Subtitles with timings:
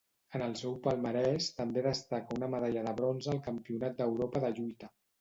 [0.37, 4.97] En el seu palmarès també destaca una medalla de bronze al campionat d'Europa de lluita.